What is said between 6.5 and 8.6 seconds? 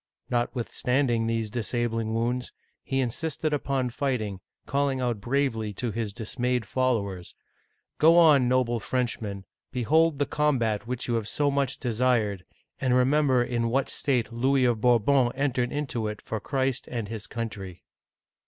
followers," Go on,